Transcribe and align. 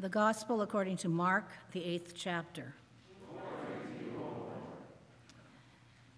The 0.00 0.08
Gospel 0.08 0.62
according 0.62 0.96
to 0.98 1.10
Mark, 1.10 1.50
the 1.72 1.84
eighth 1.84 2.14
chapter. 2.16 2.72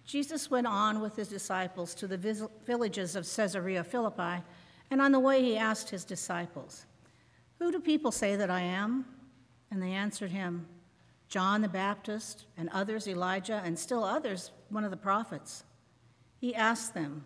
Jesus 0.05 0.49
went 0.49 0.67
on 0.67 1.01
with 1.01 1.17
his 1.17 1.27
disciples 1.27 1.93
to 1.95 2.07
the 2.07 2.47
villages 2.65 3.17
of 3.17 3.29
Caesarea 3.29 3.83
Philippi, 3.83 4.41
and 4.89 5.01
on 5.01 5.11
the 5.11 5.19
way 5.19 5.43
he 5.43 5.57
asked 5.57 5.89
his 5.89 6.05
disciples, 6.05 6.85
Who 7.59 7.73
do 7.73 7.81
people 7.81 8.13
say 8.13 8.37
that 8.37 8.49
I 8.49 8.61
am? 8.61 9.03
And 9.69 9.83
they 9.83 9.91
answered 9.91 10.31
him, 10.31 10.65
John 11.27 11.61
the 11.61 11.67
Baptist, 11.67 12.45
and 12.55 12.69
others 12.69 13.05
Elijah, 13.05 13.61
and 13.65 13.77
still 13.77 14.05
others 14.05 14.51
one 14.69 14.85
of 14.85 14.91
the 14.91 14.97
prophets. 14.97 15.65
He 16.39 16.55
asked 16.55 16.93
them, 16.93 17.25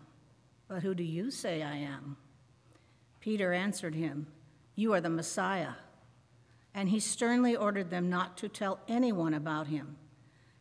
But 0.66 0.82
who 0.82 0.96
do 0.96 1.04
you 1.04 1.30
say 1.30 1.62
I 1.62 1.76
am? 1.76 2.16
Peter 3.20 3.52
answered 3.52 3.94
him, 3.94 4.26
You 4.74 4.92
are 4.92 5.00
the 5.00 5.08
Messiah. 5.08 5.74
And 6.78 6.90
he 6.90 7.00
sternly 7.00 7.56
ordered 7.56 7.90
them 7.90 8.08
not 8.08 8.36
to 8.36 8.48
tell 8.48 8.78
anyone 8.86 9.34
about 9.34 9.66
him. 9.66 9.96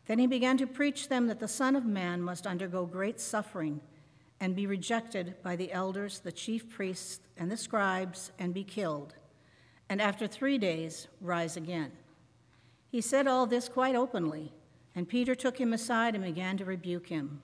Then 0.07 0.17
he 0.17 0.25
began 0.25 0.57
to 0.57 0.65
preach 0.65 1.09
them 1.09 1.27
that 1.27 1.39
the 1.39 1.47
Son 1.47 1.75
of 1.75 1.85
Man 1.85 2.23
must 2.23 2.47
undergo 2.47 2.87
great 2.87 3.19
suffering 3.19 3.81
and 4.39 4.55
be 4.55 4.65
rejected 4.65 5.35
by 5.43 5.55
the 5.55 5.71
elders, 5.71 6.17
the 6.17 6.31
chief 6.31 6.67
priests, 6.71 7.19
and 7.37 7.51
the 7.51 7.55
scribes, 7.55 8.31
and 8.39 8.51
be 8.51 8.63
killed, 8.63 9.13
and 9.89 10.01
after 10.01 10.25
three 10.25 10.57
days 10.57 11.07
rise 11.21 11.55
again. 11.55 11.91
He 12.89 12.99
said 12.99 13.27
all 13.27 13.45
this 13.45 13.69
quite 13.69 13.95
openly, 13.95 14.51
and 14.95 15.07
Peter 15.07 15.35
took 15.35 15.59
him 15.61 15.71
aside 15.71 16.15
and 16.15 16.23
began 16.23 16.57
to 16.57 16.65
rebuke 16.65 17.09
him. 17.09 17.43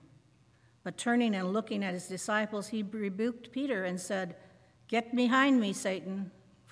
But 0.82 0.98
turning 0.98 1.36
and 1.36 1.52
looking 1.52 1.84
at 1.84 1.94
his 1.94 2.08
disciples, 2.08 2.66
he 2.66 2.82
rebuked 2.82 3.52
Peter 3.52 3.84
and 3.84 4.00
said, 4.00 4.34
Get 4.88 5.14
behind 5.14 5.60
me, 5.60 5.72
Satan, 5.72 6.32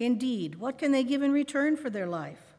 Indeed, 0.00 0.56
what 0.56 0.78
can 0.78 0.92
they 0.92 1.04
give 1.04 1.22
in 1.22 1.30
return 1.30 1.76
for 1.76 1.90
their 1.90 2.06
life? 2.06 2.56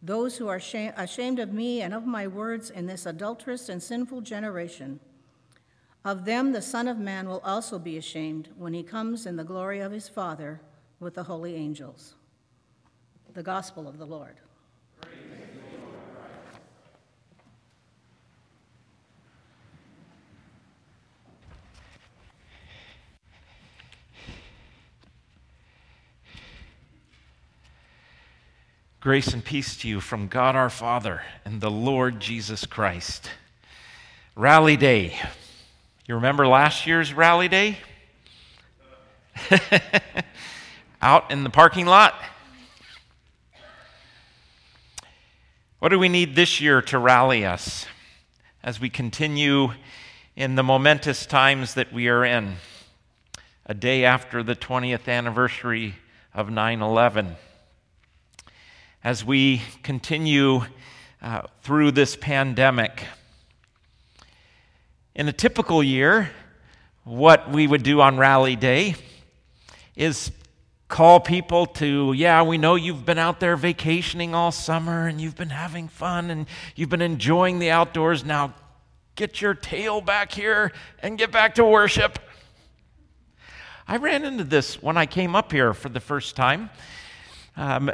Those 0.00 0.36
who 0.36 0.48
are 0.48 0.56
ashamed 0.56 1.38
of 1.40 1.52
me 1.52 1.82
and 1.82 1.92
of 1.92 2.06
my 2.06 2.26
words 2.26 2.70
in 2.70 2.86
this 2.86 3.04
adulterous 3.04 3.68
and 3.68 3.82
sinful 3.82 4.22
generation, 4.22 5.00
of 6.04 6.24
them 6.24 6.52
the 6.52 6.62
Son 6.62 6.88
of 6.88 6.98
Man 6.98 7.28
will 7.28 7.42
also 7.44 7.78
be 7.78 7.98
ashamed 7.98 8.48
when 8.56 8.72
he 8.72 8.82
comes 8.82 9.26
in 9.26 9.36
the 9.36 9.44
glory 9.44 9.80
of 9.80 9.92
his 9.92 10.08
Father 10.08 10.60
with 11.00 11.14
the 11.14 11.24
holy 11.24 11.56
angels. 11.56 12.14
The 13.34 13.42
Gospel 13.42 13.86
of 13.86 13.98
the 13.98 14.06
Lord. 14.06 14.36
Grace 29.10 29.34
and 29.34 29.44
peace 29.44 29.74
to 29.74 29.88
you 29.88 30.00
from 30.00 30.28
God 30.28 30.54
our 30.54 30.70
Father 30.70 31.22
and 31.44 31.60
the 31.60 31.68
Lord 31.68 32.20
Jesus 32.20 32.64
Christ. 32.64 33.28
Rally 34.36 34.76
Day. 34.76 35.18
You 36.06 36.14
remember 36.14 36.46
last 36.46 36.86
year's 36.86 37.12
Rally 37.12 37.48
Day? 37.48 37.78
Out 41.02 41.28
in 41.32 41.42
the 41.42 41.50
parking 41.50 41.86
lot? 41.86 42.14
What 45.80 45.88
do 45.88 45.98
we 45.98 46.08
need 46.08 46.36
this 46.36 46.60
year 46.60 46.80
to 46.82 46.96
rally 46.96 47.44
us 47.44 47.86
as 48.62 48.78
we 48.78 48.90
continue 48.90 49.72
in 50.36 50.54
the 50.54 50.62
momentous 50.62 51.26
times 51.26 51.74
that 51.74 51.92
we 51.92 52.06
are 52.06 52.24
in? 52.24 52.58
A 53.66 53.74
day 53.74 54.04
after 54.04 54.44
the 54.44 54.54
20th 54.54 55.08
anniversary 55.08 55.96
of 56.32 56.48
9 56.48 56.80
11 56.80 57.34
as 59.02 59.24
we 59.24 59.62
continue 59.82 60.60
uh, 61.22 61.42
through 61.62 61.90
this 61.90 62.16
pandemic. 62.16 63.06
In 65.14 65.26
a 65.26 65.32
typical 65.32 65.82
year, 65.82 66.30
what 67.04 67.50
we 67.50 67.66
would 67.66 67.82
do 67.82 68.00
on 68.02 68.18
Rally 68.18 68.56
Day 68.56 68.94
is 69.96 70.30
call 70.88 71.18
people 71.18 71.66
to, 71.66 72.12
yeah, 72.12 72.42
we 72.42 72.58
know 72.58 72.74
you've 72.74 73.06
been 73.06 73.18
out 73.18 73.40
there 73.40 73.56
vacationing 73.56 74.34
all 74.34 74.52
summer 74.52 75.06
and 75.06 75.20
you've 75.20 75.36
been 75.36 75.50
having 75.50 75.88
fun 75.88 76.30
and 76.30 76.46
you've 76.74 76.90
been 76.90 77.00
enjoying 77.00 77.58
the 77.58 77.70
outdoors. 77.70 78.24
Now 78.24 78.54
get 79.14 79.40
your 79.40 79.54
tail 79.54 80.00
back 80.00 80.32
here 80.32 80.72
and 81.02 81.16
get 81.16 81.32
back 81.32 81.54
to 81.54 81.64
worship. 81.64 82.18
I 83.88 83.96
ran 83.96 84.24
into 84.24 84.44
this 84.44 84.82
when 84.82 84.96
I 84.96 85.06
came 85.06 85.34
up 85.34 85.52
here 85.52 85.72
for 85.72 85.88
the 85.88 86.00
first 86.00 86.36
time. 86.36 86.70
Um, 87.56 87.90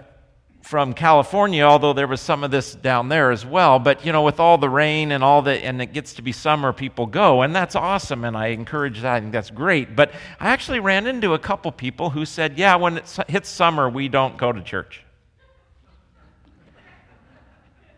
from 0.67 0.95
California, 0.95 1.63
although 1.63 1.93
there 1.93 2.09
was 2.09 2.21
some 2.21 2.43
of 2.43 2.51
this 2.51 2.75
down 2.75 3.09
there 3.09 3.31
as 3.31 3.47
well. 3.47 3.79
But, 3.79 4.05
you 4.05 4.11
know, 4.11 4.23
with 4.23 4.41
all 4.41 4.59
the 4.59 4.69
rain 4.69 5.13
and 5.13 5.23
all 5.23 5.41
the, 5.41 5.53
and 5.53 5.81
it 5.81 5.93
gets 5.93 6.15
to 6.15 6.23
be 6.23 6.33
summer, 6.33 6.73
people 6.73 7.07
go, 7.07 7.43
and 7.43 7.55
that's 7.55 7.77
awesome, 7.77 8.25
and 8.25 8.37
I 8.37 8.49
encourage 8.49 9.01
that. 9.03 9.15
I 9.15 9.21
think 9.21 9.33
that's 9.33 9.51
great. 9.51 9.95
But 9.95 10.11
I 10.41 10.49
actually 10.49 10.81
ran 10.81 11.07
into 11.07 11.35
a 11.35 11.39
couple 11.39 11.71
people 11.71 12.11
who 12.11 12.25
said, 12.25 12.59
yeah, 12.59 12.75
when 12.75 12.97
it 12.97 13.17
hits 13.29 13.49
summer, 13.49 13.89
we 13.89 14.09
don't 14.09 14.37
go 14.37 14.51
to 14.51 14.61
church. 14.61 15.05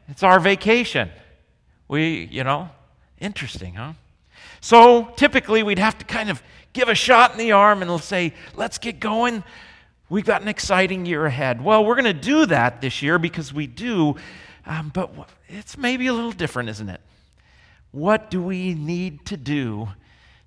It's 0.08 0.22
our 0.22 0.38
vacation. 0.38 1.08
We, 1.88 2.28
you 2.30 2.44
know, 2.44 2.68
interesting, 3.18 3.76
huh? 3.76 3.94
So 4.60 5.04
typically 5.16 5.62
we'd 5.62 5.78
have 5.78 5.96
to 5.96 6.04
kind 6.04 6.28
of 6.28 6.42
give 6.74 6.90
a 6.90 6.94
shot 6.94 7.32
in 7.32 7.38
the 7.38 7.52
arm 7.52 7.80
and 7.80 7.98
say, 8.02 8.34
let's 8.56 8.76
get 8.76 9.00
going. 9.00 9.42
We've 10.10 10.24
got 10.24 10.40
an 10.40 10.48
exciting 10.48 11.04
year 11.04 11.26
ahead. 11.26 11.62
Well, 11.62 11.84
we're 11.84 11.94
going 11.94 12.04
to 12.06 12.14
do 12.14 12.46
that 12.46 12.80
this 12.80 13.02
year 13.02 13.18
because 13.18 13.52
we 13.52 13.66
do, 13.66 14.16
um, 14.64 14.90
but 14.94 15.10
it's 15.48 15.76
maybe 15.76 16.06
a 16.06 16.14
little 16.14 16.32
different, 16.32 16.70
isn't 16.70 16.88
it? 16.88 17.02
What 17.90 18.30
do 18.30 18.42
we 18.42 18.72
need 18.72 19.26
to 19.26 19.36
do 19.36 19.90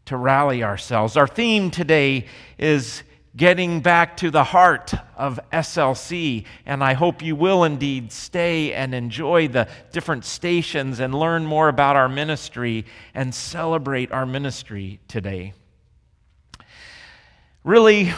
to 0.06 0.18
rally 0.18 0.64
ourselves? 0.64 1.16
Our 1.16 1.28
theme 1.28 1.70
today 1.70 2.26
is 2.58 3.04
getting 3.36 3.82
back 3.82 4.18
to 4.18 4.32
the 4.32 4.44
heart 4.44 4.94
of 5.16 5.40
SLC, 5.54 6.46
and 6.66 6.84
I 6.84 6.94
hope 6.94 7.22
you 7.22 7.36
will 7.36 7.64
indeed 7.64 8.12
stay 8.12 8.74
and 8.74 8.96
enjoy 8.96 9.48
the 9.48 9.68
different 9.92 10.26
stations 10.26 11.00
and 11.00 11.14
learn 11.14 11.46
more 11.46 11.70
about 11.70 11.96
our 11.96 12.10
ministry 12.10 12.86
and 13.14 13.34
celebrate 13.34 14.12
our 14.12 14.26
ministry 14.26 15.00
today. 15.08 15.54
Really, 17.64 18.12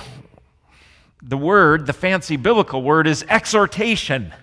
the 1.25 1.37
word, 1.37 1.85
the 1.85 1.93
fancy 1.93 2.35
biblical 2.35 2.83
word, 2.83 3.07
is 3.07 3.23
exhortation. 3.29 4.33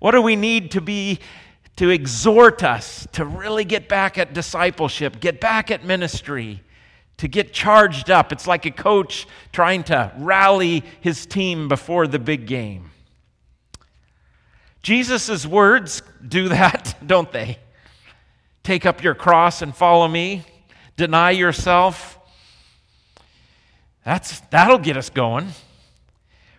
What 0.00 0.10
do 0.10 0.20
we 0.20 0.36
need 0.36 0.72
to 0.72 0.80
be 0.80 1.18
to 1.76 1.88
exhort 1.88 2.62
us 2.62 3.08
to 3.12 3.24
really 3.24 3.64
get 3.64 3.88
back 3.88 4.18
at 4.18 4.34
discipleship, 4.34 5.18
get 5.18 5.40
back 5.40 5.70
at 5.70 5.84
ministry, 5.84 6.62
to 7.16 7.26
get 7.26 7.54
charged 7.54 8.10
up? 8.10 8.32
It's 8.32 8.46
like 8.46 8.66
a 8.66 8.70
coach 8.70 9.26
trying 9.50 9.82
to 9.84 10.12
rally 10.18 10.84
his 11.00 11.24
team 11.24 11.68
before 11.68 12.06
the 12.06 12.18
big 12.18 12.46
game. 12.46 12.90
Jesus' 14.82 15.46
words 15.46 16.02
do 16.26 16.48
that, 16.50 16.96
don't 17.04 17.32
they? 17.32 17.58
Take 18.62 18.84
up 18.84 19.02
your 19.02 19.14
cross 19.14 19.62
and 19.62 19.74
follow 19.74 20.06
me. 20.06 20.44
Deny 20.98 21.30
yourself. 21.30 22.18
That's, 24.04 24.40
that'll 24.50 24.78
get 24.78 24.98
us 24.98 25.08
going 25.08 25.48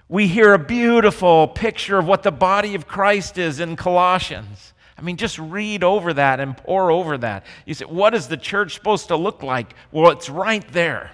we 0.07 0.28
hear 0.28 0.54
a 0.54 0.60
beautiful 0.60 1.48
picture 1.48 1.98
of 1.98 2.06
what 2.06 2.24
the 2.24 2.31
body 2.31 2.75
of 2.75 2.88
Christ 2.88 3.38
is 3.38 3.60
in 3.60 3.75
Colossians. 3.75 4.74
I 4.98 5.02
mean, 5.02 5.18
just 5.18 5.40
read 5.40 5.84
over 5.84 6.13
that 6.13 6.40
and 6.40 6.56
pore 6.56 6.92
over 6.92 7.18
that. 7.18 7.46
You 7.66 7.74
say, 7.74 7.86
what 7.86 8.13
is 8.13 8.28
the 8.28 8.38
church 8.38 8.75
supposed 8.75 9.07
to 9.10 9.16
look 9.16 9.44
like? 9.44 9.74
Well, 9.92 10.12
it's 10.12 10.30
right 10.30 10.66
there. 10.72 11.12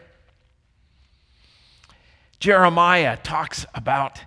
Jeremiah 2.39 3.17
talks 3.17 3.65
about 3.73 4.19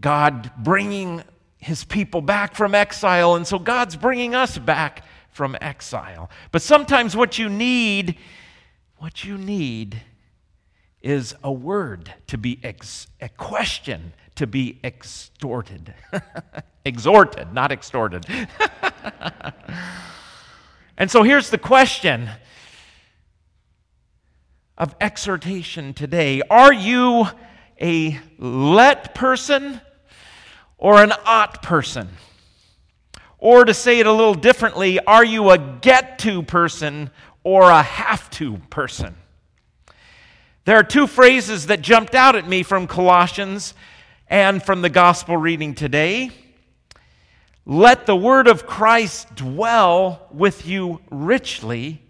God 0.00 0.50
bringing 0.58 1.22
his 1.58 1.84
people 1.84 2.20
back 2.20 2.54
from 2.54 2.74
exile, 2.74 3.36
and 3.36 3.46
so 3.46 3.58
God's 3.58 3.96
bringing 3.96 4.34
us 4.34 4.58
back 4.58 5.04
from 5.30 5.56
exile. 5.60 6.28
But 6.50 6.62
sometimes 6.62 7.16
what 7.16 7.38
you 7.38 7.48
need, 7.48 8.18
what 8.98 9.24
you 9.24 9.38
need 9.38 10.02
is 11.04 11.34
a 11.44 11.52
word 11.52 12.12
to 12.26 12.38
be 12.38 12.58
ex- 12.62 13.06
a 13.20 13.28
question 13.28 14.14
to 14.36 14.46
be 14.46 14.80
extorted. 14.82 15.92
Exhorted, 16.84 17.52
not 17.52 17.70
extorted. 17.70 18.26
and 20.98 21.10
so 21.10 21.22
here's 21.22 21.50
the 21.50 21.58
question 21.58 22.28
of 24.76 24.94
exhortation 25.00 25.94
today 25.94 26.42
Are 26.50 26.72
you 26.72 27.26
a 27.80 28.18
let 28.38 29.14
person 29.14 29.80
or 30.78 31.02
an 31.02 31.12
ought 31.26 31.62
person? 31.62 32.08
Or 33.38 33.66
to 33.66 33.74
say 33.74 34.00
it 34.00 34.06
a 34.06 34.12
little 34.12 34.34
differently, 34.34 34.98
are 35.00 35.24
you 35.24 35.50
a 35.50 35.58
get 35.58 36.18
to 36.20 36.42
person 36.42 37.10
or 37.42 37.70
a 37.70 37.82
have 37.82 38.30
to 38.30 38.56
person? 38.70 39.14
There 40.64 40.78
are 40.78 40.84
two 40.84 41.06
phrases 41.06 41.66
that 41.66 41.82
jumped 41.82 42.14
out 42.14 42.36
at 42.36 42.48
me 42.48 42.62
from 42.62 42.86
Colossians 42.86 43.74
and 44.28 44.62
from 44.62 44.80
the 44.80 44.88
gospel 44.88 45.36
reading 45.36 45.74
today. 45.74 46.30
Let 47.66 48.06
the 48.06 48.16
word 48.16 48.48
of 48.48 48.66
Christ 48.66 49.34
dwell 49.34 50.26
with 50.30 50.66
you 50.66 51.02
richly. 51.10 52.00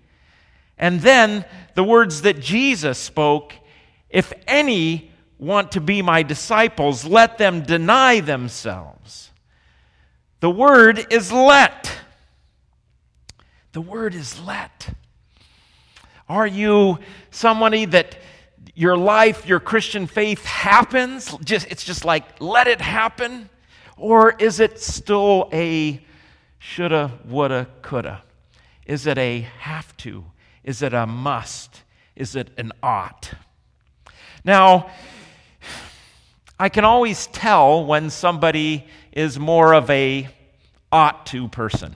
And 0.79 1.01
then 1.01 1.45
the 1.75 1.83
words 1.83 2.23
that 2.23 2.39
Jesus 2.39 2.97
spoke 2.97 3.55
if 4.09 4.33
any 4.47 5.11
want 5.37 5.73
to 5.73 5.81
be 5.81 6.01
my 6.01 6.23
disciples, 6.23 7.05
let 7.05 7.39
them 7.39 7.63
deny 7.63 8.21
themselves. 8.21 9.33
The 10.39 10.51
word 10.51 11.13
is 11.13 11.33
let. 11.33 11.91
The 13.73 13.81
word 13.81 14.15
is 14.15 14.41
let. 14.41 14.95
Are 16.29 16.47
you 16.47 17.01
somebody 17.33 17.87
that 17.87 18.17
your 18.75 18.97
life, 18.97 19.47
your 19.47 19.61
Christian 19.61 20.07
faith 20.07 20.45
happens? 20.45 21.37
Just, 21.45 21.67
it's 21.71 21.85
just 21.85 22.05
like, 22.05 22.41
let 22.41 22.67
it 22.67 22.81
happen? 22.81 23.49
Or 23.97 24.35
is 24.39 24.61
it 24.61 24.81
still 24.81 25.49
a 25.53 26.05
shoulda, 26.59 27.13
woulda, 27.25 27.69
coulda? 27.83 28.23
Is 28.87 29.07
it 29.07 29.19
a 29.19 29.41
have 29.61 29.97
to? 29.99 30.25
Is 30.63 30.83
it 30.83 30.93
a 30.95 31.07
must? 31.07 31.83
Is 32.17 32.37
it 32.37 32.51
an 32.59 32.73
ought? 32.83 33.33
Now, 34.45 34.91
I 36.59 36.69
can 36.69 36.85
always 36.85 37.27
tell 37.29 37.85
when 37.85 38.11
somebody 38.11 38.87
is 39.13 39.39
more 39.39 39.75
of 39.75 39.91
a 39.91 40.29
ought 40.93 41.27
to 41.27 41.49
person. 41.49 41.95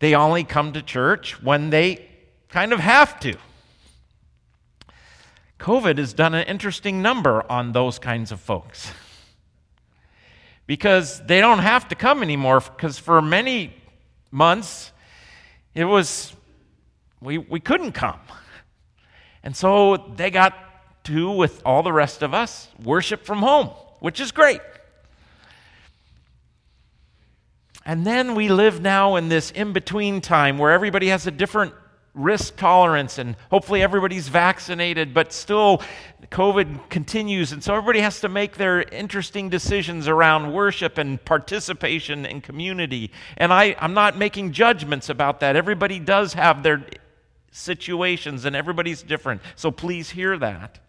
They 0.00 0.14
only 0.14 0.44
come 0.44 0.72
to 0.74 0.82
church 0.82 1.42
when 1.42 1.70
they 1.70 2.06
kind 2.48 2.72
of 2.72 2.80
have 2.80 3.18
to. 3.20 3.36
COVID 5.58 5.98
has 5.98 6.12
done 6.12 6.34
an 6.34 6.46
interesting 6.46 7.02
number 7.02 7.44
on 7.50 7.72
those 7.72 7.98
kinds 7.98 8.30
of 8.30 8.40
folks. 8.40 8.92
Because 10.66 11.24
they 11.26 11.40
don't 11.40 11.58
have 11.60 11.88
to 11.88 11.94
come 11.94 12.22
anymore, 12.22 12.60
because 12.60 12.98
for 12.98 13.20
many 13.20 13.74
months, 14.30 14.92
it 15.74 15.84
was, 15.84 16.34
we, 17.20 17.38
we 17.38 17.58
couldn't 17.58 17.92
come. 17.92 18.20
And 19.42 19.56
so 19.56 19.96
they 20.16 20.30
got 20.30 20.54
to, 21.04 21.30
with 21.30 21.62
all 21.64 21.82
the 21.82 21.92
rest 21.92 22.22
of 22.22 22.34
us, 22.34 22.68
worship 22.82 23.24
from 23.24 23.38
home, 23.38 23.68
which 24.00 24.20
is 24.20 24.30
great. 24.30 24.60
And 27.84 28.04
then 28.04 28.34
we 28.34 28.48
live 28.48 28.82
now 28.82 29.16
in 29.16 29.30
this 29.30 29.50
in 29.50 29.72
between 29.72 30.20
time 30.20 30.58
where 30.58 30.72
everybody 30.72 31.08
has 31.08 31.26
a 31.26 31.30
different 31.30 31.72
risk 32.14 32.56
tolerance 32.56 33.18
and 33.18 33.36
hopefully 33.50 33.82
everybody's 33.82 34.28
vaccinated, 34.28 35.14
but 35.14 35.32
still 35.32 35.82
COVID 36.30 36.90
continues. 36.90 37.52
And 37.52 37.62
so 37.62 37.74
everybody 37.74 38.00
has 38.00 38.20
to 38.20 38.28
make 38.28 38.56
their 38.56 38.82
interesting 38.82 39.48
decisions 39.48 40.08
around 40.08 40.52
worship 40.52 40.98
and 40.98 41.24
participation 41.24 42.26
and 42.26 42.42
community. 42.42 43.12
And 43.36 43.52
I, 43.52 43.76
I'm 43.78 43.94
not 43.94 44.18
making 44.18 44.52
judgments 44.52 45.08
about 45.08 45.40
that. 45.40 45.56
Everybody 45.56 45.98
does 45.98 46.32
have 46.34 46.62
their 46.62 46.84
situations 47.50 48.44
and 48.44 48.54
everybody's 48.54 49.02
different. 49.02 49.40
So 49.56 49.70
please 49.70 50.10
hear 50.10 50.36
that. 50.38 50.80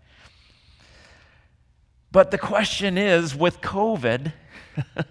But 2.12 2.32
the 2.32 2.40
question 2.40 2.98
is 2.98 3.36
with 3.36 3.62
COVID, 3.62 4.34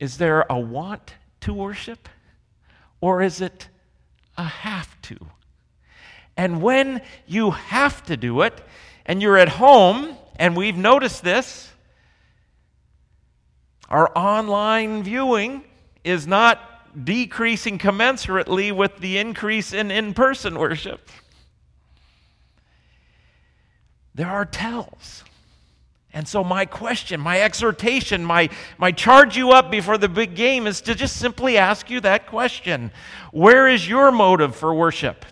is 0.00 0.18
there 0.18 0.44
a 0.50 0.58
want 0.58 1.14
to 1.40 1.54
worship 1.54 2.08
or 3.00 3.22
is 3.22 3.40
it 3.40 3.68
a 4.36 4.44
have 4.44 5.00
to? 5.02 5.16
And 6.36 6.62
when 6.62 7.02
you 7.26 7.50
have 7.50 8.02
to 8.04 8.16
do 8.16 8.42
it 8.42 8.62
and 9.06 9.20
you're 9.20 9.36
at 9.36 9.48
home, 9.48 10.16
and 10.36 10.56
we've 10.56 10.76
noticed 10.76 11.22
this, 11.22 11.70
our 13.88 14.10
online 14.16 15.02
viewing 15.02 15.64
is 16.04 16.26
not 16.26 17.04
decreasing 17.04 17.78
commensurately 17.78 18.72
with 18.72 18.96
the 18.98 19.18
increase 19.18 19.72
in 19.72 19.90
in 19.90 20.14
person 20.14 20.58
worship. 20.58 21.08
There 24.14 24.28
are 24.28 24.44
tells. 24.44 25.24
And 26.12 26.26
so, 26.26 26.42
my 26.42 26.64
question, 26.66 27.20
my 27.20 27.40
exhortation, 27.40 28.24
my, 28.24 28.48
my 28.78 28.90
charge 28.90 29.36
you 29.36 29.52
up 29.52 29.70
before 29.70 29.96
the 29.96 30.08
big 30.08 30.34
game 30.34 30.66
is 30.66 30.80
to 30.82 30.94
just 30.94 31.16
simply 31.16 31.56
ask 31.56 31.88
you 31.88 32.00
that 32.00 32.26
question 32.26 32.90
Where 33.32 33.68
is 33.68 33.88
your 33.88 34.10
motive 34.10 34.56
for 34.56 34.74
worship? 34.74 35.24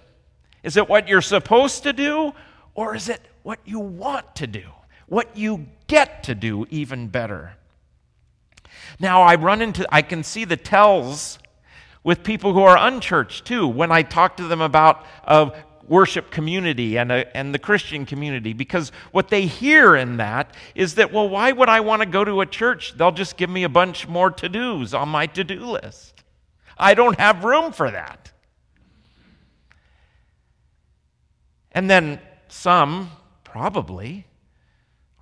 Is 0.63 0.77
it 0.77 0.89
what 0.89 1.09
you're 1.09 1.21
supposed 1.23 1.83
to 1.83 1.93
do, 1.93 2.33
or 2.75 2.95
is 2.95 3.09
it 3.09 3.21
what 3.43 3.59
you 3.65 3.81
want 3.81 4.37
to 4.37 4.47
do? 4.47 4.65
What 5.07 5.37
you 5.37 5.67
get 5.89 6.23
to 6.25 6.35
do, 6.35 6.67
even 6.71 7.09
better? 7.09 7.55
Now, 9.01 9.23
I 9.23 9.35
run 9.35 9.63
into, 9.63 9.87
I 9.91 10.03
can 10.03 10.23
see 10.23 10.45
the 10.45 10.57
tells 10.57 11.39
with 12.05 12.23
people 12.23 12.53
who 12.53 12.63
are 12.63 12.77
unchurched 12.79 13.45
too 13.45 13.67
when 13.67 13.91
I 13.91 14.03
talk 14.03 14.37
to 14.37 14.45
them 14.45 14.61
about 14.61 15.05
worship 15.89 16.31
community 16.31 16.99
and, 16.99 17.11
a, 17.11 17.37
and 17.37 17.55
the 17.55 17.59
Christian 17.59 18.07
community 18.07 18.53
because 18.53 18.91
what 19.13 19.29
they 19.29 19.47
hear 19.47 19.97
in 19.97 20.19
that 20.19 20.55
is 20.75 20.95
that, 20.97 21.13
well, 21.13 21.29
why 21.29 21.53
would 21.53 21.69
I 21.69 21.81
want 21.81 22.03
to 22.03 22.07
go 22.07 22.25
to 22.25 22.41
a 22.41 22.47
church? 22.47 22.95
They'll 22.97 23.13
just 23.13 23.37
give 23.37 23.51
me 23.51 23.65
a 23.65 23.69
bunch 23.69 24.07
more 24.07 24.31
to 24.31 24.49
dos 24.49 24.95
on 24.95 25.09
my 25.09 25.27
to 25.27 25.45
do 25.45 25.61
list. 25.61 26.23
I 26.77 26.95
don't 26.95 27.19
have 27.19 27.45
room 27.45 27.73
for 27.73 27.91
that. 27.91 28.31
And 31.73 31.91
then 31.91 32.21
some, 32.49 33.11
probably, 33.45 34.27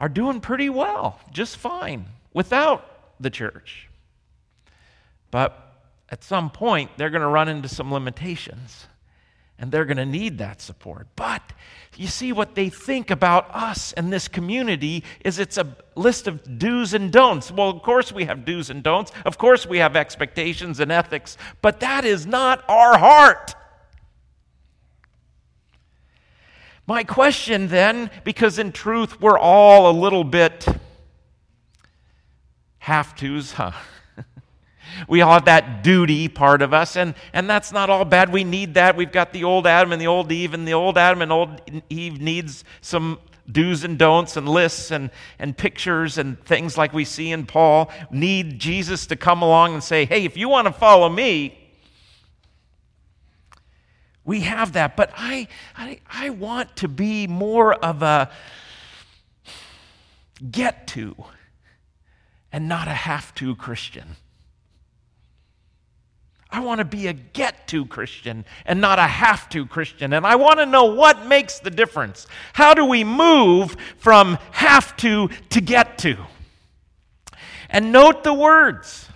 are 0.00 0.08
doing 0.08 0.40
pretty 0.40 0.68
well, 0.68 1.20
just 1.32 1.56
fine, 1.56 2.06
without 2.32 3.20
the 3.20 3.30
church. 3.30 3.88
But 5.30 5.75
at 6.08 6.23
some 6.23 6.50
point, 6.50 6.90
they're 6.96 7.11
going 7.11 7.23
to 7.23 7.28
run 7.28 7.49
into 7.49 7.68
some 7.68 7.92
limitations 7.92 8.87
and 9.58 9.72
they're 9.72 9.84
going 9.84 9.96
to 9.96 10.06
need 10.06 10.38
that 10.38 10.60
support. 10.60 11.06
But 11.16 11.42
you 11.96 12.06
see, 12.06 12.32
what 12.32 12.54
they 12.54 12.68
think 12.68 13.10
about 13.10 13.54
us 13.54 13.92
and 13.92 14.12
this 14.12 14.28
community 14.28 15.02
is 15.25 15.38
it's 15.38 15.56
a 15.56 15.76
list 15.94 16.26
of 16.26 16.58
do's 16.58 16.92
and 16.92 17.10
don'ts. 17.10 17.50
Well, 17.50 17.70
of 17.70 17.82
course, 17.82 18.12
we 18.12 18.25
have 18.25 18.44
do's 18.44 18.68
and 18.68 18.82
don'ts. 18.82 19.12
Of 19.25 19.38
course, 19.38 19.66
we 19.66 19.78
have 19.78 19.96
expectations 19.96 20.78
and 20.78 20.92
ethics, 20.92 21.38
but 21.62 21.80
that 21.80 22.04
is 22.04 22.26
not 22.26 22.64
our 22.68 22.98
heart. 22.98 23.54
My 26.86 27.02
question 27.02 27.68
then, 27.68 28.10
because 28.25 28.58
in 28.58 28.72
truth, 28.72 29.20
we're 29.20 29.38
all 29.38 29.90
a 29.90 29.94
little 29.98 30.22
bit 30.22 30.66
have 32.78 33.16
to's, 33.16 33.52
huh? 33.52 33.72
We 35.09 35.21
all 35.21 35.35
have 35.35 35.45
that 35.47 35.83
duty 35.83 36.28
part 36.28 36.62
of 36.62 36.73
us, 36.73 36.97
and, 36.97 37.14
and 37.33 37.49
that's 37.49 37.73
not 37.73 37.90
all 37.90 38.05
bad. 38.05 38.33
We 38.33 38.45
need 38.45 38.75
that. 38.75 38.97
We've 38.97 39.12
got 39.12 39.33
the 39.33 39.45
old 39.45 39.66
Adam 39.66 39.93
and 39.93 40.00
the 40.00 40.07
old 40.07 40.33
Eve, 40.33 40.55
and 40.55 40.66
the 40.66 40.75
old 40.75 40.99
Adam 40.99 41.23
and 41.23 41.33
old 41.33 41.61
Eve 41.90 42.21
needs 42.21 42.64
some 42.81 43.19
do's 43.50 43.85
and 43.85 43.99
don'ts 43.99 44.37
and 44.37 44.49
lists 44.49 44.90
and, 44.90 45.11
and 45.38 45.57
pictures 45.57 46.19
and 46.19 46.43
things 46.45 46.76
like 46.76 46.93
we 46.93 47.05
see 47.05 47.31
in 47.31 47.47
Paul. 47.47 47.90
Need 48.11 48.59
Jesus 48.59 49.07
to 49.07 49.16
come 49.16 49.43
along 49.43 49.75
and 49.75 49.83
say, 49.83 50.05
hey, 50.05 50.25
if 50.25 50.37
you 50.37 50.49
want 50.49 50.66
to 50.66 50.73
follow 50.73 51.09
me, 51.09 51.59
we 54.25 54.40
have 54.40 54.73
that. 54.73 54.97
But 54.97 55.12
I, 55.16 55.49
I, 55.76 56.00
I 56.11 56.31
want 56.31 56.76
to 56.76 56.88
be 56.88 57.26
more 57.26 57.75
of 57.75 58.02
a 58.02 58.31
get 60.50 60.87
to 60.88 61.14
and 62.52 62.69
not 62.69 62.88
a 62.88 62.93
have 62.93 63.35
to 63.37 63.55
Christian. 63.55 64.16
I 66.56 66.60
want 66.60 66.78
to 66.78 66.86
be 66.86 67.06
a 67.06 67.12
get 67.12 67.68
to 67.68 67.84
Christian 67.84 68.46
and 68.64 68.80
not 68.80 68.98
a 68.98 69.02
have 69.02 69.46
to 69.50 69.66
Christian. 69.66 70.14
And 70.14 70.26
I 70.26 70.36
want 70.36 70.58
to 70.58 70.64
know 70.64 70.86
what 70.86 71.26
makes 71.26 71.58
the 71.58 71.68
difference. 71.68 72.26
How 72.54 72.72
do 72.72 72.82
we 72.82 73.04
move 73.04 73.76
from 73.98 74.38
have 74.52 74.96
to 74.96 75.28
to 75.50 75.60
get 75.60 75.98
to? 75.98 76.16
And 77.68 77.92
note 77.92 78.25
the 78.25 78.32
words 78.32 79.06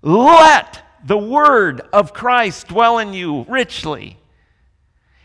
let 0.00 0.80
the 1.04 1.18
word 1.18 1.80
of 1.92 2.12
Christ 2.12 2.68
dwell 2.68 2.98
in 2.98 3.14
you 3.14 3.44
richly. 3.48 4.16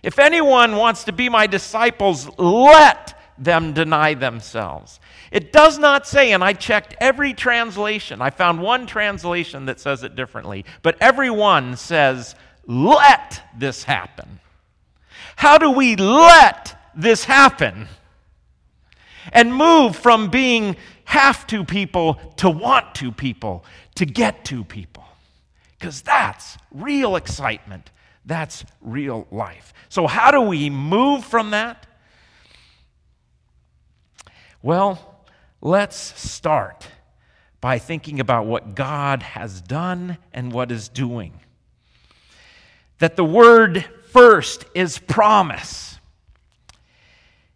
If 0.01 0.17
anyone 0.17 0.77
wants 0.77 1.03
to 1.03 1.11
be 1.11 1.29
my 1.29 1.45
disciples, 1.45 2.27
let 2.39 3.22
them 3.37 3.73
deny 3.73 4.13
themselves. 4.13 4.99
It 5.31 5.51
does 5.51 5.79
not 5.79 6.07
say, 6.07 6.31
and 6.31 6.43
I 6.43 6.53
checked 6.53 6.95
every 6.99 7.33
translation. 7.33 8.21
I 8.21 8.29
found 8.29 8.61
one 8.61 8.85
translation 8.85 9.65
that 9.65 9.79
says 9.79 10.03
it 10.03 10.15
differently, 10.15 10.65
but 10.81 10.97
every 11.01 11.29
one 11.29 11.75
says, 11.75 12.35
let 12.65 13.41
this 13.57 13.83
happen. 13.83 14.39
How 15.35 15.57
do 15.57 15.71
we 15.71 15.95
let 15.95 16.77
this 16.95 17.25
happen? 17.25 17.87
And 19.31 19.53
move 19.53 19.95
from 19.95 20.29
being 20.29 20.75
have 21.05 21.45
to 21.47 21.63
people 21.63 22.15
to 22.37 22.49
want 22.49 22.95
to 22.95 23.11
people, 23.11 23.65
to 23.95 24.05
get 24.05 24.45
to 24.45 24.63
people. 24.63 25.03
Because 25.77 26.01
that's 26.01 26.57
real 26.71 27.15
excitement. 27.15 27.91
That's 28.25 28.63
real 28.81 29.27
life. 29.31 29.73
So, 29.89 30.07
how 30.07 30.31
do 30.31 30.41
we 30.41 30.69
move 30.69 31.25
from 31.25 31.51
that? 31.51 31.85
Well, 34.63 35.25
let's 35.59 35.97
start 35.97 36.87
by 37.59 37.79
thinking 37.79 38.21
about 38.21 38.45
what 38.45 38.75
God 38.75 39.21
has 39.21 39.61
done 39.61 40.17
and 40.31 40.53
what 40.53 40.71
is 40.71 40.87
doing. 40.87 41.33
That 42.99 43.17
the 43.17 43.25
word 43.25 43.83
first 44.11 44.63
is 44.73 44.99
promise. 44.99 45.99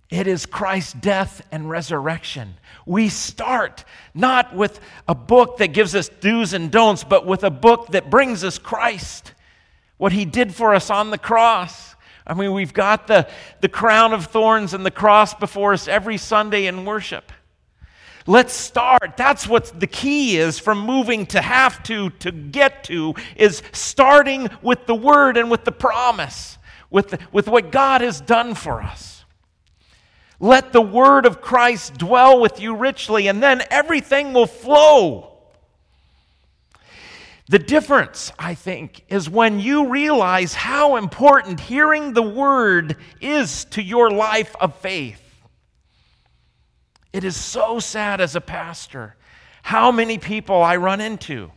It 0.10 0.28
is 0.28 0.46
Christ's 0.46 0.94
death 0.94 1.48
and 1.50 1.70
resurrection. 1.70 2.56
We 2.86 3.08
start 3.08 3.86
not 4.14 4.54
with 4.54 4.78
a 5.08 5.16
book 5.16 5.60
that 5.60 5.68
gives 5.68 5.96
us 5.96 6.10
do's 6.10 6.52
and 6.52 6.70
don'ts, 6.70 7.06
but 7.06 7.26
with 7.26 7.46
a 7.46 7.50
book 7.50 7.88
that 7.92 8.10
brings 8.10 8.44
us 8.44 8.60
Christ, 8.60 9.34
what 9.96 10.12
he 10.12 10.26
did 10.26 10.54
for 10.54 10.76
us 10.76 10.90
on 10.90 11.12
the 11.12 11.18
cross. 11.18 11.96
I 12.28 12.34
mean, 12.34 12.52
we've 12.52 12.74
got 12.74 13.08
the, 13.08 13.28
the 13.62 13.70
crown 13.70 14.14
of 14.14 14.26
thorns 14.26 14.74
and 14.74 14.86
the 14.86 14.92
cross 14.92 15.34
before 15.34 15.72
us 15.72 15.88
every 15.88 16.18
Sunday 16.18 16.66
in 16.66 16.84
worship. 16.84 17.32
Let's 18.26 18.54
start. 18.54 19.16
That's 19.16 19.48
what 19.48 19.80
the 19.80 19.88
key 19.88 20.38
is 20.38 20.60
from 20.60 20.80
moving 20.82 21.26
to 21.28 21.42
have 21.42 21.82
to 21.84 22.10
to 22.10 22.34
get 22.34 22.84
to, 22.86 23.16
is 23.38 23.64
starting 23.72 24.50
with 24.62 24.86
the 24.86 24.96
word 24.96 25.38
and 25.38 25.50
with 25.50 25.64
the 25.64 25.72
promise, 25.72 26.58
with, 26.90 27.08
the, 27.12 27.20
with 27.32 27.48
what 27.48 27.72
God 27.72 28.02
has 28.02 28.20
done 28.20 28.54
for 28.54 28.82
us. 28.82 29.24
Let 30.42 30.74
the 30.74 30.82
word 30.82 31.26
of 31.26 31.40
Christ 31.40 31.98
dwell 31.98 32.42
with 32.42 32.60
you 32.60 32.76
richly, 32.76 33.28
and 33.28 33.42
then 33.42 33.64
everything 33.72 34.34
will 34.34 34.46
flow. 34.46 35.37
The 37.50 37.60
difference, 37.60 38.32
I 38.38 38.56
think, 38.56 39.06
is 39.08 39.30
when 39.30 39.60
you 39.60 39.90
realize 39.90 40.54
how 40.54 40.98
important 40.98 41.62
hearing 41.62 42.14
the 42.14 42.22
word 42.22 42.98
is 43.22 43.66
to 43.66 43.82
your 43.82 44.12
life 44.12 44.54
of 44.60 44.76
faith. 44.76 45.22
It 47.14 47.24
is 47.24 47.38
so 47.38 47.80
sad 47.80 48.20
as 48.20 48.36
a 48.36 48.42
pastor 48.42 49.16
how 49.64 49.92
many 49.92 50.18
people 50.18 50.62
I 50.62 50.76
run 50.76 51.00
into 51.00 51.52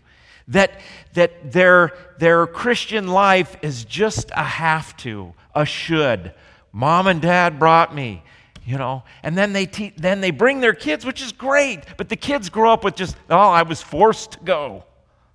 that, 0.48 0.80
that 1.14 1.52
their, 1.52 1.92
their 2.18 2.46
Christian 2.46 3.08
life 3.08 3.56
is 3.62 3.84
just 3.84 4.30
a 4.30 4.42
have 4.42 4.96
to, 4.98 5.34
a 5.54 5.64
should. 5.64 6.34
Mom 6.72 7.08
and 7.08 7.20
dad 7.20 7.58
brought 7.58 7.94
me, 7.94 8.22
you 8.64 8.78
know, 8.78 9.02
and 9.22 9.36
then 9.36 9.52
they, 9.52 9.66
te- 9.66 9.94
then 9.96 10.20
they 10.20 10.30
bring 10.30 10.60
their 10.60 10.74
kids, 10.74 11.04
which 11.04 11.20
is 11.20 11.32
great, 11.32 11.80
but 11.96 12.08
the 12.08 12.16
kids 12.16 12.48
grow 12.48 12.72
up 12.72 12.84
with 12.84 12.94
just, 12.94 13.16
oh, 13.28 13.36
I 13.36 13.62
was 13.62 13.82
forced 13.82 14.32
to 14.32 14.40
go. 14.40 14.84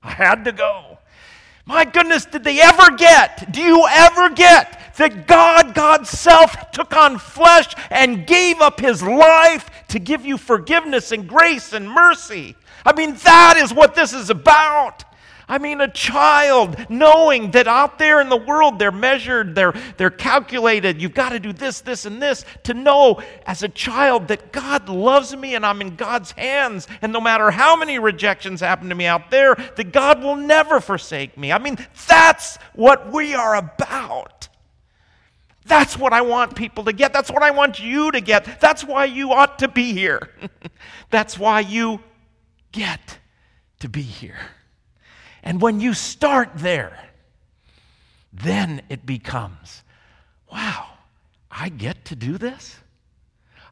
I 0.05 0.11
had 0.11 0.45
to 0.45 0.51
go. 0.51 0.99
My 1.65 1.83
goodness, 1.83 2.25
did 2.25 2.43
they 2.43 2.61
ever 2.61 2.95
get? 2.95 3.51
Do 3.51 3.59
you 3.59 3.87
ever 3.89 4.29
get 4.29 4.93
that 4.97 5.25
God, 5.25 5.73
God's 5.73 6.11
self, 6.11 6.71
took 6.71 6.95
on 6.95 7.17
flesh 7.17 7.73
and 7.89 8.27
gave 8.27 8.61
up 8.61 8.79
his 8.79 9.01
life 9.01 9.69
to 9.87 9.97
give 9.97 10.25
you 10.25 10.37
forgiveness 10.37 11.11
and 11.11 11.27
grace 11.27 11.73
and 11.73 11.89
mercy? 11.89 12.55
I 12.85 12.93
mean, 12.93 13.15
that 13.23 13.57
is 13.57 13.73
what 13.73 13.95
this 13.95 14.13
is 14.13 14.29
about. 14.29 15.03
I 15.47 15.59
mean, 15.59 15.79
a 15.79 15.87
child 15.87 16.89
knowing 16.89 17.51
that 17.51 17.67
out 17.67 17.99
there 17.99 18.19
in 18.19 18.29
the 18.29 18.37
world 18.37 18.79
they're 18.79 18.91
measured, 18.91 19.53
they're, 19.53 19.73
they're 19.97 20.09
calculated, 20.09 21.01
you've 21.01 21.13
got 21.13 21.29
to 21.29 21.39
do 21.39 21.53
this, 21.53 21.81
this, 21.81 22.05
and 22.05 22.21
this. 22.21 22.45
To 22.63 22.73
know 22.73 23.21
as 23.45 23.61
a 23.61 23.69
child 23.69 24.27
that 24.29 24.51
God 24.51 24.89
loves 24.89 25.35
me 25.35 25.55
and 25.55 25.65
I'm 25.65 25.81
in 25.81 25.95
God's 25.95 26.31
hands, 26.31 26.87
and 27.01 27.13
no 27.13 27.21
matter 27.21 27.51
how 27.51 27.75
many 27.75 27.99
rejections 27.99 28.61
happen 28.61 28.89
to 28.89 28.95
me 28.95 29.05
out 29.05 29.29
there, 29.29 29.55
that 29.75 29.91
God 29.91 30.23
will 30.23 30.35
never 30.35 30.79
forsake 30.79 31.37
me. 31.37 31.51
I 31.51 31.59
mean, 31.59 31.77
that's 32.07 32.57
what 32.73 33.11
we 33.11 33.35
are 33.35 33.55
about. 33.55 34.49
That's 35.65 35.97
what 35.97 36.13
I 36.13 36.21
want 36.21 36.55
people 36.55 36.83
to 36.85 36.93
get. 36.93 37.11
That's 37.11 37.31
what 37.31 37.41
I 37.41 37.51
want 37.51 37.79
you 37.79 38.11
to 38.11 38.21
get. 38.21 38.61
That's 38.61 38.83
why 38.83 39.05
you 39.05 39.33
ought 39.33 39.59
to 39.59 39.67
be 39.67 39.93
here. 39.93 40.29
That's 41.09 41.39
why 41.39 41.61
you 41.61 42.01
get 42.71 43.19
to 43.79 43.89
be 43.89 44.01
here. 44.01 44.37
And 45.45 45.61
when 45.61 45.79
you 45.79 45.93
start 45.93 46.49
there, 46.55 46.99
then 48.33 48.81
it 48.89 49.05
becomes 49.05 49.83
wow, 50.51 50.87
I 51.51 51.67
get 51.67 52.05
to 52.05 52.15
do 52.15 52.37
this? 52.37 52.77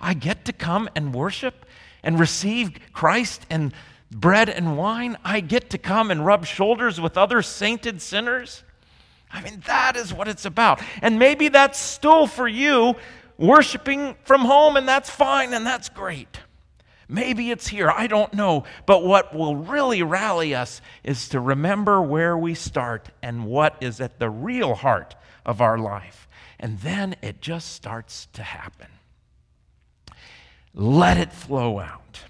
I 0.02 0.14
get 0.14 0.46
to 0.46 0.54
come 0.54 0.90
and 0.96 1.14
worship 1.14 1.66
and 2.04 2.20
receive 2.20 2.72
Christ 2.92 3.46
and 3.50 3.74
bread 4.12 4.50
and 4.50 4.78
wine? 4.78 5.18
I 5.24 5.40
get 5.40 5.70
to 5.70 5.78
come 5.78 6.12
and 6.12 6.26
rub 6.26 6.46
shoulders 6.46 7.00
with 7.00 7.18
other 7.18 7.42
sainted 7.42 8.02
sinners? 8.02 8.64
I 9.32 9.42
mean, 9.42 9.64
that 9.66 9.96
is 9.96 10.14
what 10.14 10.28
it's 10.28 10.46
about. 10.46 10.82
And 11.02 11.20
maybe 11.20 11.48
that's 11.48 11.80
still 11.80 12.28
for 12.28 12.48
you 12.48 12.96
worshiping 13.38 14.16
from 14.26 14.42
home, 14.42 14.78
and 14.78 14.88
that's 14.88 15.10
fine 15.10 15.54
and 15.54 15.66
that's 15.66 15.90
great. 15.90 16.40
Maybe 17.08 17.52
it's 17.52 17.68
here, 17.68 17.90
I 17.90 18.08
don't 18.08 18.34
know. 18.34 18.64
But 18.86 19.04
what 19.04 19.36
will 19.36 19.56
really 19.56 20.04
rally 20.04 20.56
us 20.56 20.82
is 21.04 21.28
to 21.30 21.40
remember 21.40 22.02
where 22.02 22.38
we 22.38 22.56
start 22.56 23.10
and 23.22 23.46
what 23.46 23.76
is 23.82 24.00
at 24.00 24.20
the 24.20 24.30
real 24.30 24.76
heart 24.76 25.16
of 25.46 25.62
our 25.62 25.78
life. 25.78 26.28
And 26.60 26.80
then 26.80 27.16
it 27.22 27.42
just 27.42 27.74
starts 27.74 28.28
to 28.34 28.44
happen. 28.44 28.88
Let 30.74 31.18
it 31.18 31.34
flow 31.34 31.80
out. 31.80 32.22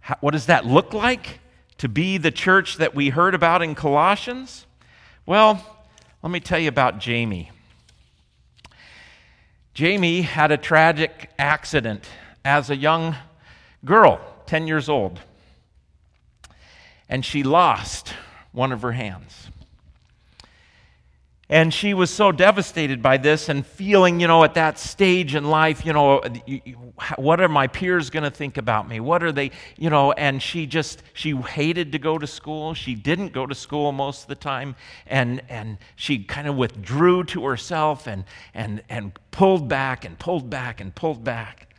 How, 0.00 0.16
what 0.20 0.30
does 0.30 0.46
that 0.46 0.64
look 0.64 0.94
like 0.94 1.40
to 1.78 1.88
be 1.88 2.16
the 2.16 2.30
church 2.30 2.76
that 2.76 2.94
we 2.94 3.10
heard 3.10 3.34
about 3.34 3.62
in 3.62 3.74
Colossians? 3.74 4.66
Well, 5.26 5.64
let 6.22 6.30
me 6.30 6.40
tell 6.40 6.58
you 6.58 6.68
about 6.68 6.98
Jamie. 6.98 7.50
Jamie 9.74 10.22
had 10.22 10.50
a 10.52 10.56
tragic 10.56 11.30
accident 11.38 12.04
as 12.44 12.70
a 12.70 12.76
young 12.76 13.16
girl, 13.84 14.20
10 14.46 14.66
years 14.66 14.88
old. 14.88 15.20
And 17.08 17.24
she 17.24 17.42
lost 17.42 18.14
one 18.52 18.72
of 18.72 18.82
her 18.82 18.92
hands. 18.92 19.50
And 21.50 21.74
she 21.74 21.94
was 21.94 22.10
so 22.10 22.30
devastated 22.30 23.02
by 23.02 23.16
this 23.16 23.48
and 23.48 23.66
feeling, 23.66 24.20
you 24.20 24.28
know, 24.28 24.44
at 24.44 24.54
that 24.54 24.78
stage 24.78 25.34
in 25.34 25.50
life, 25.50 25.84
you 25.84 25.92
know, 25.92 26.22
what 27.16 27.40
are 27.40 27.48
my 27.48 27.66
peers 27.66 28.08
going 28.08 28.22
to 28.22 28.30
think 28.30 28.56
about 28.56 28.88
me? 28.88 29.00
What 29.00 29.24
are 29.24 29.32
they, 29.32 29.50
you 29.76 29.90
know, 29.90 30.12
and 30.12 30.40
she 30.40 30.64
just, 30.66 31.02
she 31.12 31.34
hated 31.34 31.90
to 31.90 31.98
go 31.98 32.18
to 32.18 32.26
school. 32.28 32.72
She 32.72 32.94
didn't 32.94 33.32
go 33.32 33.46
to 33.46 33.54
school 33.56 33.90
most 33.90 34.22
of 34.22 34.28
the 34.28 34.36
time. 34.36 34.76
And, 35.08 35.42
and 35.48 35.78
she 35.96 36.22
kind 36.22 36.46
of 36.46 36.54
withdrew 36.54 37.24
to 37.24 37.44
herself 37.44 38.06
and, 38.06 38.26
and, 38.54 38.84
and 38.88 39.18
pulled 39.32 39.68
back 39.68 40.04
and 40.04 40.16
pulled 40.20 40.50
back 40.50 40.80
and 40.80 40.94
pulled 40.94 41.24
back. 41.24 41.69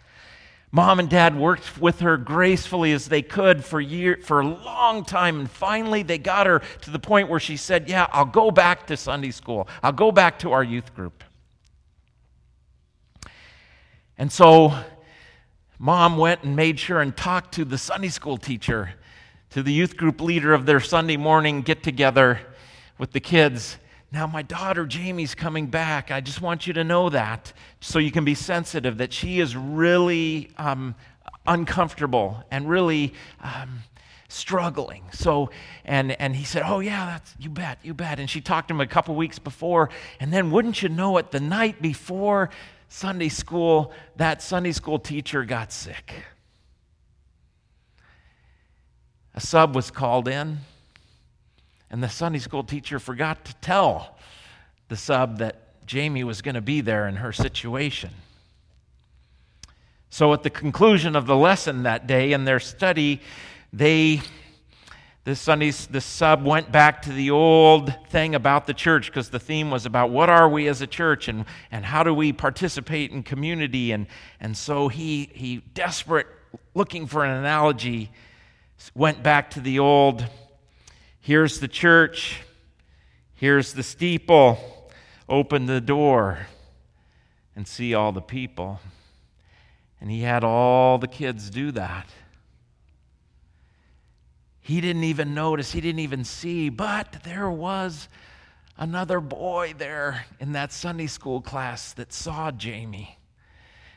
Mom 0.73 0.99
and 0.99 1.09
dad 1.09 1.37
worked 1.37 1.81
with 1.81 1.99
her 1.99 2.15
gracefully 2.15 2.93
as 2.93 3.09
they 3.09 3.21
could 3.21 3.65
for 3.65 3.81
year, 3.81 4.17
for 4.23 4.39
a 4.39 4.47
long 4.47 5.03
time, 5.03 5.41
and 5.41 5.51
finally 5.51 6.01
they 6.01 6.17
got 6.17 6.47
her 6.47 6.61
to 6.81 6.89
the 6.89 6.99
point 6.99 7.27
where 7.27 7.41
she 7.41 7.57
said, 7.57 7.89
"Yeah, 7.89 8.07
I'll 8.13 8.23
go 8.23 8.51
back 8.51 8.87
to 8.87 8.95
Sunday 8.95 9.31
school. 9.31 9.67
I'll 9.83 9.91
go 9.91 10.13
back 10.13 10.39
to 10.39 10.53
our 10.53 10.63
youth 10.63 10.95
group." 10.95 11.25
And 14.17 14.31
so, 14.31 14.73
mom 15.77 16.17
went 16.17 16.43
and 16.43 16.55
made 16.55 16.79
sure 16.79 17.01
and 17.01 17.17
talked 17.17 17.53
to 17.55 17.65
the 17.65 17.77
Sunday 17.77 18.09
school 18.09 18.37
teacher, 18.37 18.93
to 19.49 19.61
the 19.61 19.73
youth 19.73 19.97
group 19.97 20.21
leader 20.21 20.53
of 20.53 20.65
their 20.65 20.79
Sunday 20.79 21.17
morning 21.17 21.63
get 21.63 21.83
together 21.83 22.39
with 22.97 23.11
the 23.11 23.19
kids, 23.19 23.77
now, 24.13 24.27
my 24.27 24.41
daughter 24.41 24.85
Jamie's 24.85 25.35
coming 25.35 25.67
back. 25.67 26.11
I 26.11 26.19
just 26.19 26.41
want 26.41 26.67
you 26.67 26.73
to 26.73 26.83
know 26.83 27.09
that 27.09 27.53
so 27.79 27.97
you 27.97 28.11
can 28.11 28.25
be 28.25 28.35
sensitive 28.35 28.97
that 28.97 29.13
she 29.13 29.39
is 29.39 29.55
really 29.55 30.49
um, 30.57 30.95
uncomfortable 31.47 32.43
and 32.51 32.69
really 32.69 33.13
um, 33.39 33.83
struggling. 34.27 35.03
So, 35.13 35.49
and, 35.85 36.11
and 36.19 36.35
he 36.35 36.43
said, 36.43 36.63
Oh, 36.65 36.81
yeah, 36.81 37.05
that's, 37.05 37.33
you 37.39 37.49
bet, 37.49 37.79
you 37.83 37.93
bet. 37.93 38.19
And 38.19 38.29
she 38.29 38.41
talked 38.41 38.67
to 38.67 38.73
him 38.73 38.81
a 38.81 38.87
couple 38.87 39.15
weeks 39.15 39.39
before. 39.39 39.89
And 40.19 40.33
then, 40.33 40.51
wouldn't 40.51 40.83
you 40.83 40.89
know 40.89 41.15
it, 41.17 41.31
the 41.31 41.39
night 41.39 41.81
before 41.81 42.49
Sunday 42.89 43.29
school, 43.29 43.93
that 44.17 44.41
Sunday 44.41 44.73
school 44.73 44.99
teacher 44.99 45.45
got 45.45 45.71
sick. 45.71 46.13
A 49.33 49.39
sub 49.39 49.73
was 49.73 49.89
called 49.89 50.27
in 50.27 50.57
and 51.91 52.01
the 52.01 52.09
Sunday 52.09 52.39
school 52.39 52.63
teacher 52.63 52.99
forgot 52.99 53.43
to 53.45 53.53
tell 53.55 54.17
the 54.87 54.95
sub 54.95 55.39
that 55.39 55.85
Jamie 55.85 56.23
was 56.23 56.41
going 56.41 56.55
to 56.55 56.61
be 56.61 56.79
there 56.79 57.07
in 57.07 57.17
her 57.17 57.33
situation. 57.33 58.11
So, 60.09 60.33
at 60.33 60.43
the 60.43 60.49
conclusion 60.49 61.15
of 61.15 61.27
the 61.27 61.35
lesson 61.35 61.83
that 61.83 62.07
day 62.07 62.31
in 62.31 62.45
their 62.45 62.59
study, 62.59 63.21
they 63.73 64.21
this 65.23 65.39
Sunday, 65.39 65.69
the 65.69 66.01
sub 66.01 66.45
went 66.45 66.71
back 66.71 67.03
to 67.03 67.11
the 67.11 67.29
old 67.29 67.93
thing 68.09 68.33
about 68.33 68.65
the 68.65 68.73
church 68.73 69.07
because 69.07 69.29
the 69.29 69.39
theme 69.39 69.69
was 69.69 69.85
about 69.85 70.09
what 70.09 70.29
are 70.29 70.49
we 70.49 70.67
as 70.67 70.81
a 70.81 70.87
church 70.87 71.27
and, 71.27 71.45
and 71.71 71.85
how 71.85 72.03
do 72.03 72.11
we 72.11 72.33
participate 72.33 73.11
in 73.11 73.21
community 73.21 73.91
and, 73.91 74.07
and 74.39 74.57
so 74.57 74.87
he 74.87 75.29
he 75.33 75.57
desperate 75.75 76.25
looking 76.73 77.05
for 77.05 77.23
an 77.23 77.31
analogy 77.31 78.09
went 78.95 79.21
back 79.21 79.51
to 79.51 79.59
the 79.59 79.77
old 79.77 80.25
here's 81.21 81.59
the 81.59 81.67
church. 81.67 82.41
Here's 83.33 83.73
the 83.73 83.83
steeple. 83.83 84.59
Open 85.27 85.65
the 85.65 85.81
door 85.81 86.47
and 87.55 87.67
see 87.67 87.93
all 87.93 88.11
the 88.11 88.21
people. 88.21 88.79
And 89.99 90.11
he 90.11 90.21
had 90.21 90.43
all 90.43 90.97
the 90.97 91.07
kids 91.07 91.49
do 91.49 91.71
that. 91.71 92.09
He 94.59 94.79
didn't 94.79 95.03
even 95.05 95.33
notice, 95.33 95.71
he 95.71 95.81
didn't 95.81 95.99
even 95.99 96.23
see, 96.23 96.69
but 96.69 97.17
there 97.23 97.49
was 97.49 98.07
another 98.77 99.19
boy 99.19 99.73
there 99.77 100.25
in 100.39 100.51
that 100.51 100.71
Sunday 100.71 101.07
school 101.07 101.41
class 101.41 101.93
that 101.93 102.13
saw 102.13 102.51
Jamie. 102.51 103.17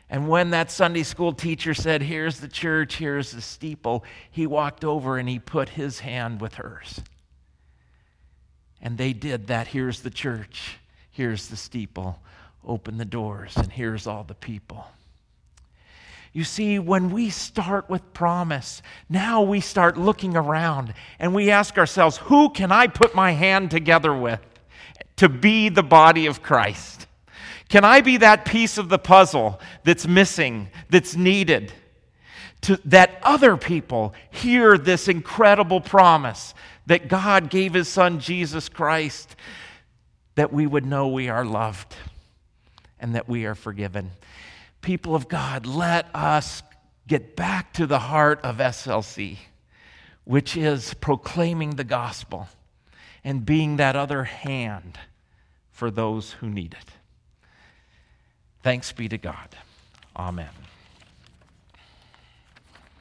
And 0.09 0.29
when 0.29 0.51
that 0.51 0.71
Sunday 0.71 1.03
school 1.03 1.33
teacher 1.33 1.75
said, 1.75 2.03
Here's 2.03 2.41
the 2.41 2.49
church, 2.49 2.97
here's 2.97 3.33
the 3.33 3.41
steeple, 3.41 4.05
he 4.31 4.47
walked 4.47 4.85
over 4.85 5.19
and 5.19 5.29
he 5.29 5.39
put 5.39 5.71
his 5.71 6.01
hand 6.01 6.41
with 6.41 6.55
hers. 6.55 7.01
And 8.85 8.99
they 8.99 9.15
did 9.15 9.49
that. 9.49 9.67
Here's 9.67 10.03
the 10.03 10.11
church, 10.11 10.77
here's 11.11 11.49
the 11.49 11.57
steeple, 11.57 12.21
open 12.65 12.99
the 12.99 13.05
doors, 13.07 13.57
and 13.57 13.73
here's 13.73 14.07
all 14.07 14.23
the 14.23 14.35
people. 14.35 14.87
You 16.35 16.45
see, 16.45 16.79
when 16.79 17.11
we 17.11 17.31
start 17.31 17.89
with 17.89 18.13
promise, 18.13 18.83
now 19.09 19.41
we 19.41 19.61
start 19.61 19.97
looking 19.97 20.37
around 20.37 20.93
and 21.19 21.33
we 21.33 21.51
ask 21.51 21.79
ourselves, 21.79 22.17
who 22.19 22.51
can 22.51 22.73
I 22.73 22.89
put 22.89 23.15
my 23.15 23.31
hand 23.33 23.71
together 23.71 24.15
with 24.15 24.41
to 25.17 25.29
be 25.29 25.69
the 25.69 25.83
body 25.83 26.27
of 26.27 26.43
Christ? 26.43 27.07
Can 27.69 27.85
I 27.85 28.01
be 28.01 28.19
that 28.19 28.45
piece 28.45 28.79
of 28.79 28.89
the 28.89 28.99
puzzle 28.99 29.61
that's 29.85 30.07
missing, 30.07 30.69
that's 30.91 31.17
needed? 31.17 31.73
To, 32.63 32.81
that 32.87 33.19
other 33.23 33.57
people 33.57 34.15
hear 34.31 34.79
this 34.79 35.09
incredible 35.09 35.81
promise 35.81 36.55
that 36.87 37.09
God 37.09 37.51
gave 37.51 37.75
his 37.75 37.89
son 37.89 38.21
Jesus 38.21 38.69
Christ, 38.69 39.37
that 40.35 40.53
we 40.53 40.67
would 40.67 40.87
know 40.87 41.09
we 41.09 41.29
are 41.29 41.45
loved 41.45 41.95
and 42.99 43.15
that 43.15 43.29
we 43.29 43.45
are 43.45 43.55
forgiven 43.55 44.11
people 44.85 45.15
of 45.15 45.29
God, 45.29 45.67
let 45.67 46.07
us 46.15 46.63
get 47.09 47.35
back 47.35 47.73
to 47.73 47.87
the 47.87 47.99
heart 47.99 48.41
of 48.43 48.59
SLC, 48.59 49.39
which 50.25 50.57
is 50.57 50.95
proclaiming 50.95 51.71
the 51.71 51.85
gospel 51.85 52.49
and 53.25 53.45
being 53.45 53.79
that 53.79 53.97
other 53.97 54.25
hand 54.25 54.99
for 55.73 55.91
those 55.91 56.33
who 56.33 56.49
need 56.49 56.77
it. 56.79 56.91
Thanks 58.63 58.93
be 58.93 59.09
to 59.09 59.19
God. 59.19 59.49
Amen. 60.17 60.64